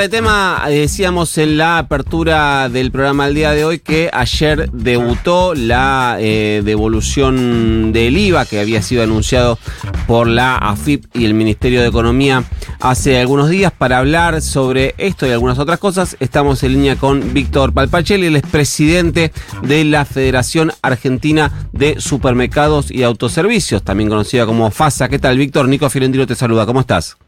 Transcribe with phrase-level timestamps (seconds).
[0.00, 5.54] de tema, decíamos en la apertura del programa al día de hoy que ayer debutó
[5.54, 9.58] la eh, devolución del IVA que había sido anunciado
[10.06, 12.44] por la AFIP y el Ministerio de Economía
[12.80, 13.72] hace algunos días.
[13.76, 18.36] Para hablar sobre esto y algunas otras cosas, estamos en línea con Víctor Palpachelli, el
[18.36, 25.10] expresidente de la Federación Argentina de Supermercados y Autoservicios, también conocida como FASA.
[25.10, 25.68] ¿Qué tal, Víctor?
[25.68, 26.64] Nico Fiorentino te saluda.
[26.64, 27.18] ¿Cómo estás?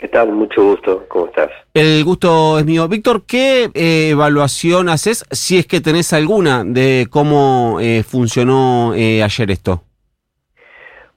[0.00, 0.32] ¿Qué tal?
[0.32, 1.04] Mucho gusto.
[1.08, 1.50] ¿Cómo estás?
[1.74, 2.88] El gusto es mío.
[2.88, 9.22] Víctor, ¿qué eh, evaluación haces, si es que tenés alguna, de cómo eh, funcionó eh,
[9.22, 9.84] ayer esto?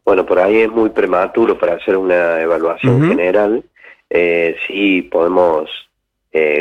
[0.04, 3.64] Bueno, por ahí es muy prematuro para hacer una evaluación general.
[4.68, 5.70] sí podemos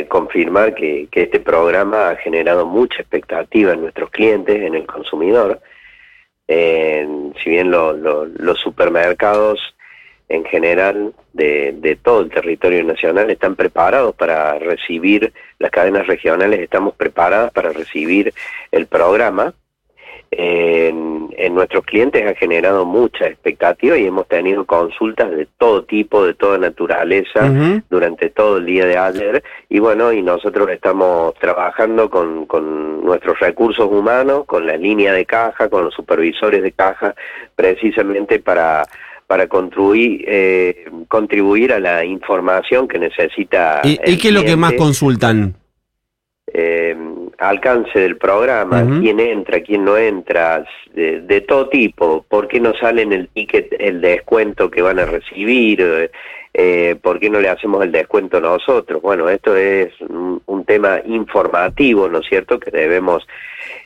[0.07, 5.59] confirmar que, este programa ha generado mucha expectativa en nuestros clientes, en el consumidor.
[6.47, 9.59] si bien los supermercados
[10.29, 16.95] en general de, todo el territorio nacional están preparados para recibir, las cadenas regionales estamos
[16.95, 18.33] preparadas para recibir
[18.71, 19.53] el programa.
[20.31, 21.13] En,
[21.53, 26.57] nuestros clientes ha generado mucha expectativa y hemos tenido consultas de todo tipo, de toda
[26.57, 27.51] naturaleza
[27.91, 33.39] durante todo el día de ayer y bueno, y nosotros estamos trabajando con, con nuestros
[33.39, 37.13] recursos humanos, con la línea de caja, con los supervisores de caja,
[37.55, 38.83] precisamente para
[39.33, 43.81] para contribuir, eh, contribuir a la información que necesita.
[43.83, 45.55] ¿Y, qué es lo que más consultan?
[46.45, 46.95] Eh,
[47.39, 53.01] alcance del programa, quién entra, quién no entra, de, todo tipo, por qué no sale
[53.01, 56.11] en el ticket el descuento que van a recibir,
[56.53, 59.01] eh, por qué no le hacemos el descuento nosotros.
[59.01, 63.25] Bueno, esto es un, un tema informativo, ¿no es cierto?, que debemos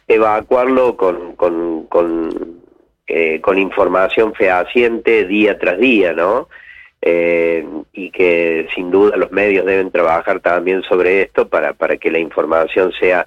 [0.09, 2.66] evacuarlo con, con, con
[3.07, 6.49] eh, con información fehaciente día tras día, ¿no?
[7.01, 12.11] Eh, y que sin duda los medios deben trabajar también sobre esto para, para que
[12.11, 13.25] la información sea,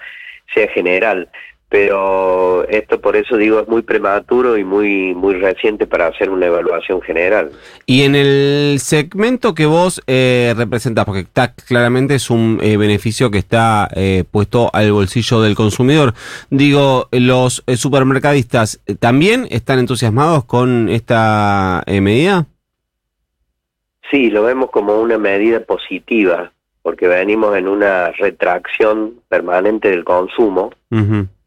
[0.53, 1.31] sea general
[1.71, 6.47] pero esto por eso digo es muy prematuro y muy muy reciente para hacer una
[6.47, 7.53] evaluación general.
[7.87, 13.31] Y en el segmento que vos eh, representás, porque está, claramente es un eh, beneficio
[13.31, 16.13] que está eh, puesto al bolsillo del consumidor,
[16.51, 22.47] digo, los eh, supermercadistas también están entusiasmados con esta medida.
[24.11, 26.51] Sí, lo vemos como una medida positiva,
[26.83, 30.73] porque venimos en una retracción permanente del consumo.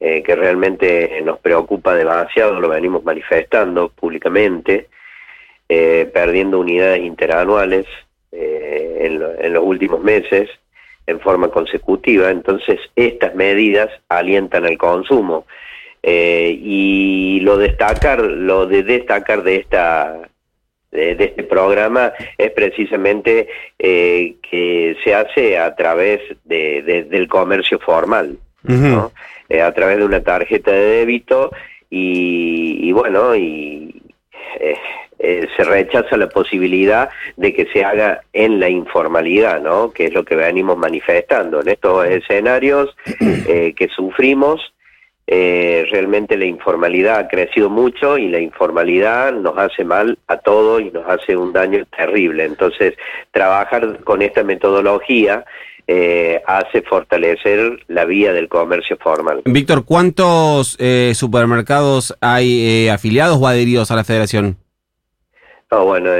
[0.05, 4.89] Eh, que realmente nos preocupa demasiado, lo venimos manifestando públicamente,
[5.69, 7.85] eh, perdiendo unidades interanuales
[8.33, 8.97] eh,
[9.39, 10.49] en, los últimos meses
[11.07, 12.31] en forma consecutiva.
[12.31, 15.45] Entonces, estas medidas alientan el consumo.
[16.03, 20.19] y lo destacar, lo de destacar de esta
[20.91, 23.47] de, este programa es precisamente
[23.77, 28.37] que se hace a través de, del comercio formal.
[28.63, 29.11] ¿No?
[29.49, 31.51] Eh, a través de una tarjeta de débito
[31.89, 34.01] y, bueno, y
[34.59, 34.75] eh,
[35.19, 39.91] eh, se rechaza la posibilidad de que se haga en la informalidad, ¿no?
[39.91, 41.61] Que es lo que venimos manifestando.
[41.61, 44.73] En estos escenarios que sufrimos,
[45.27, 50.89] realmente la informalidad ha crecido mucho y la informalidad nos hace mal a todos y
[50.89, 52.45] nos hace un daño terrible.
[52.45, 52.95] Entonces,
[53.31, 55.45] trabajar con esta metodología
[55.87, 59.41] eh, hace fortalecer la vía del comercio formal.
[59.45, 64.57] Víctor, ¿cuántos eh, supermercados hay eh, afiliados o adheridos a la federación?
[65.71, 66.11] bueno,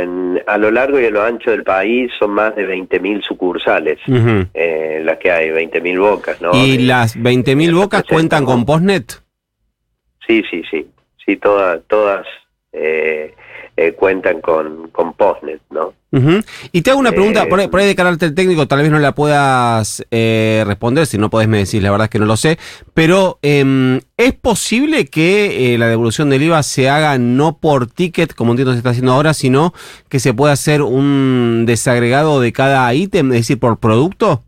[0.47, 5.17] a lo largo y a lo ancho del país son más de 20.000 sucursales las
[5.19, 6.55] que hay, 20.000 bocas, ¿no?
[6.55, 9.21] ¿Y las 20.000 bocas cuentan con Postnet?
[10.25, 10.87] Sí, sí, sí,
[11.23, 11.81] sí, todas,
[13.75, 15.93] todas cuentan con, con Postnet, ¿no?
[16.71, 20.05] Y te hago una pregunta, por, ahí, de carácter técnico, tal vez no la puedas
[20.11, 22.59] eh, responder, si no podés me decir, la verdad es que no lo sé,
[22.93, 28.35] pero em, ¿es posible que eh, la devolución del IVA se haga no por ticket,
[28.35, 29.73] como entiendo se está haciendo ahora, sino
[30.07, 34.43] que se pueda hacer un desagregado de cada ítem, es decir, por producto?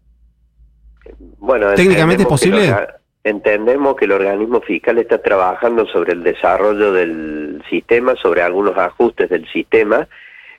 [1.40, 2.76] Bueno, ¿técnicamente es posible?
[3.26, 9.30] Entendemos que el organismo fiscal está trabajando sobre el desarrollo del sistema, sobre algunos ajustes
[9.30, 10.08] del sistema,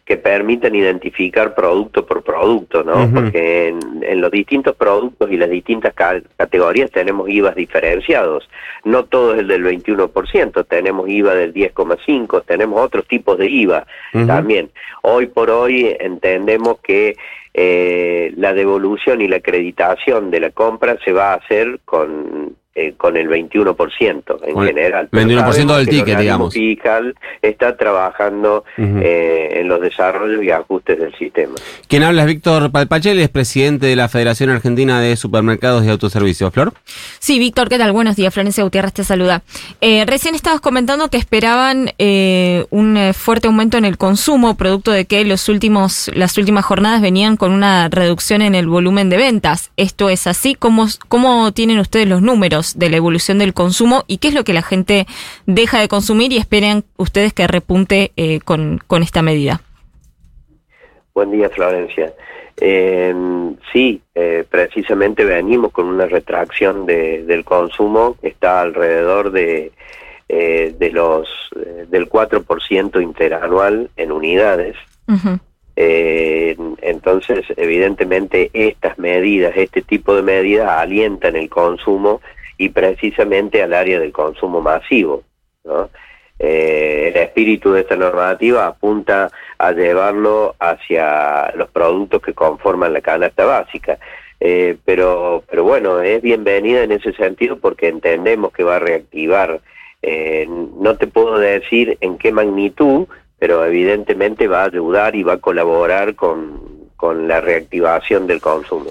[0.07, 3.11] que permiten identificar producto por producto, ¿no?
[3.13, 8.49] Porque en, los distintos productos y las distintas categorías tenemos IVAs diferenciados.
[8.85, 13.85] No todo es el del 21%, tenemos IVA del 10,5%, tenemos otros tipos de IVA
[14.29, 14.71] también.
[15.03, 17.17] Hoy por hoy entendemos que
[17.53, 22.93] eh, la devolución y la acreditación de la compra se va a hacer con eh,
[22.95, 25.09] con el 21% en general.
[25.11, 26.53] 21% del ticket, digamos.
[26.53, 31.55] Fiscal está trabajando eh, en los desarrollos y ajustes del sistema.
[31.89, 36.53] Quien habla es Víctor Palpachel, es presidente de la Federación Argentina de Supermercados y Autoservicios.
[36.53, 36.75] Flor.
[37.19, 37.93] Sí, Víctor, ¿qué tal?
[37.93, 38.35] Buenos días.
[38.35, 39.43] Florencia Gutiérrez te saluda.
[39.81, 45.25] Eh, recién estabas comentando que esperaban un fuerte aumento en el consumo, producto de que
[45.25, 49.71] los últimos, las últimas jornadas venían con una reducción en el volumen de ventas.
[49.79, 50.55] ¿Esto es así?
[50.55, 52.66] ¿Cómo, cómo tienen ustedes los números?
[52.75, 55.07] De la evolución del consumo y qué es lo que la gente
[55.47, 59.61] deja de consumir y esperan ustedes que repunte eh, con, esta medida.
[61.15, 62.13] Buen día, Florencia.
[62.59, 63.15] Eh,
[63.73, 69.73] sí, eh, precisamente venimos con una retracción del consumo que está alrededor de,
[70.29, 71.29] de los
[71.89, 74.77] del 4% interanual en unidades.
[75.77, 82.21] entonces, evidentemente, estas medidas, este tipo de medidas alientan el consumo
[82.59, 85.23] y precisamente al área del consumo masivo.
[86.39, 93.01] Eh, el espíritu de esta normativa apunta a llevarlo hacia los productos que conforman la
[93.01, 93.99] canasta básica.
[94.39, 99.61] Eh, pero, pero bueno, es bienvenida en ese sentido porque entendemos que va a reactivar.
[100.03, 103.07] Eh, no te puedo decir en qué magnitud,
[103.39, 108.91] pero evidentemente va a ayudar y va a colaborar con, con la reactivación del consumo.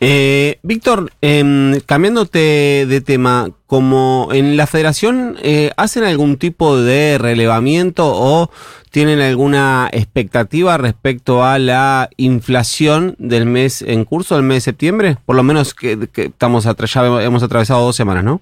[0.00, 7.18] Eh, Víctor, eh, cambiándote de tema, como en la federación, eh, ¿hacen algún tipo de
[7.18, 8.50] relevamiento o
[8.90, 15.16] tienen alguna expectativa respecto a la inflación del mes en curso, del mes de septiembre?
[15.26, 18.40] Por lo menos que, estamos ya hemos atravesado dos semanas, ¿no?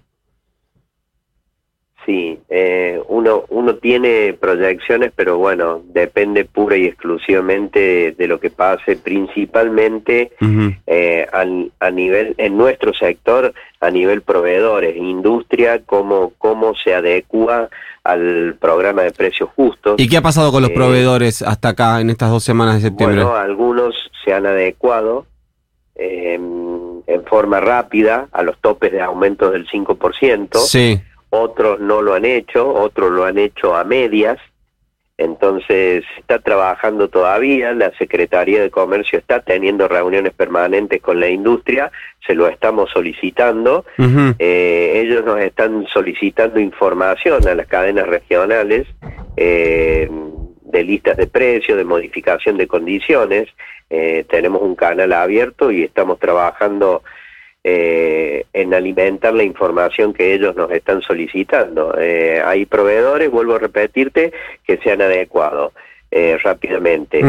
[2.04, 8.50] Sí, eh, uno, uno tiene proyecciones, pero bueno, depende pura y exclusivamente de, lo que
[8.50, 10.31] pase, principalmente
[10.87, 11.26] eh,
[11.81, 17.69] a, nivel, en nuestro sector, a nivel proveedores, industria, cómo, cómo se adecua
[18.05, 19.97] al programa de precios justos.
[19.99, 22.82] ¿Y qué ha pasado con los eh, proveedores hasta acá en estas dos semanas de
[22.82, 23.25] septiembre?
[23.25, 23.94] Bueno, algunos
[24.25, 25.26] se han adecuado
[25.97, 30.59] em, en forma rápida a los topes de aumento del 5%.
[30.59, 31.00] Sí
[31.34, 34.38] otros no lo han hecho, otros lo han hecho a medias,
[35.17, 41.90] entonces está trabajando todavía, la Secretaría de Comercio está teniendo reuniones permanentes con la industria,
[42.26, 43.87] se lo estamos solicitando,
[44.38, 48.87] eh, ellos nos están solicitando información a las cadenas regionales
[49.38, 50.11] eh,
[50.64, 53.49] de listas de precios, de modificación de condiciones,
[53.88, 57.02] eh, tenemos un canal abierto y estamos trabajando
[57.64, 61.94] eh, en alimentar la información que ellos nos están solicitando.
[61.97, 64.32] Eh, hay proveedores, vuelvo a repetirte,
[64.67, 65.73] que sean adecuados.
[66.14, 67.23] Eh, rápidamente,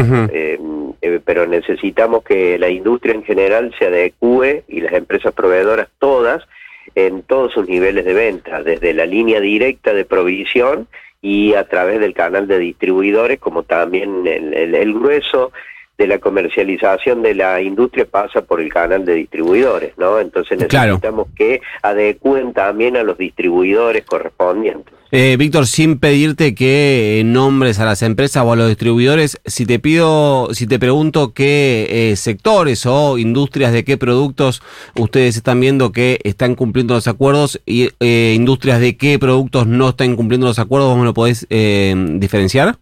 [1.24, 6.46] pero necesitamos que la industria en general se adecue y las empresas proveedoras todas
[6.94, 10.90] en todos sus niveles de venta, desde la línea directa de provisión
[11.22, 15.54] y a través del canal de distribuidores, como también el grueso
[15.98, 20.20] de la comercialización de la industria pasa por el canal de distribuidores, ¿no?
[20.20, 24.94] Entonces necesitamos que adecúen también a los distribuidores correspondientes.
[25.16, 29.68] Eh, Víctor, sin pedirte que eh, nombres a las empresas o a los distribuidores, si
[29.68, 34.64] te pido, si te pregunto qué eh, sectores o industrias de qué productos
[34.96, 40.16] ustedes están viendo que están cumpliendo los acuerdos y industrias de qué productos no están
[40.16, 42.80] cumpliendo los acuerdos, ¿vos me lo podés diferenciar?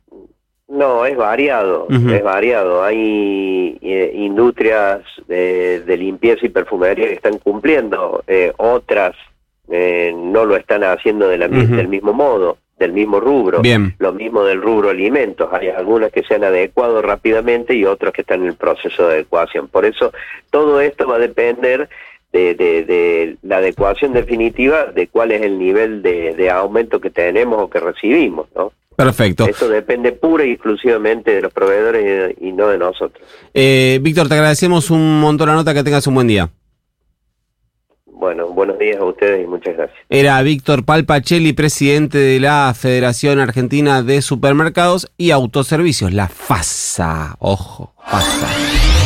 [0.71, 2.81] No, es variado, es variado.
[2.81, 9.13] Hay eh, industrias de, limpieza y perfumería que están cumpliendo, eh, otras
[9.69, 13.61] eh, no lo están haciendo de la, del mismo modo, del mismo rubro.
[13.61, 13.95] Bien.
[13.99, 15.49] Lo mismo del rubro alimentos.
[15.51, 19.15] Hay algunas que se han adecuado rápidamente y otras que están en el proceso de
[19.15, 19.67] adecuación.
[19.67, 20.13] Por eso,
[20.51, 21.89] todo esto va a depender
[22.31, 27.61] de, de, la adecuación definitiva de cuál es el nivel de, de aumento que tenemos
[27.61, 28.71] o que recibimos, ¿no?
[29.03, 29.47] Perfecto.
[29.47, 33.27] Eso depende pura y exclusivamente de los proveedores y, no de nosotros.
[33.53, 36.49] Eh, Víctor, te agradecemos un montón la nota, que tengas un buen día.
[38.05, 39.97] Bueno, buenos días a ustedes y muchas gracias.
[40.07, 47.35] Era Víctor Palpachelli, presidente de la Federación Argentina de Supermercados y Autoservicios, la FASA.
[47.39, 49.00] Ojo, FASA.